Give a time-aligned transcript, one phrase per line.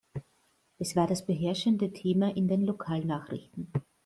[0.79, 3.71] Es war das beherrschende Thema in den Lokalnachrichten.